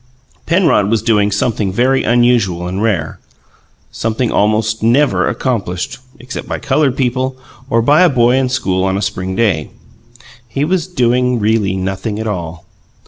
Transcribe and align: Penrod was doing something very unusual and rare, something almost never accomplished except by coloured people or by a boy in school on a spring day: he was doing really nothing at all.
Penrod 0.47 0.89
was 0.89 1.03
doing 1.03 1.29
something 1.31 1.71
very 1.71 2.03
unusual 2.03 2.67
and 2.67 2.81
rare, 2.81 3.19
something 3.91 4.31
almost 4.31 4.81
never 4.81 5.27
accomplished 5.29 5.99
except 6.17 6.47
by 6.47 6.57
coloured 6.57 6.97
people 6.97 7.37
or 7.69 7.83
by 7.83 8.01
a 8.01 8.09
boy 8.09 8.35
in 8.35 8.49
school 8.49 8.83
on 8.83 8.97
a 8.97 9.01
spring 9.03 9.35
day: 9.35 9.69
he 10.47 10.65
was 10.65 10.87
doing 10.87 11.37
really 11.37 11.75
nothing 11.75 12.17
at 12.17 12.25
all. 12.25 12.65